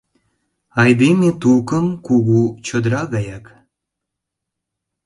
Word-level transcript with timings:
Айдеме 0.83 1.29
тукым 1.41 1.85
кугу 2.05 2.41
чодыра 2.65 3.01
гаяк. 3.13 3.45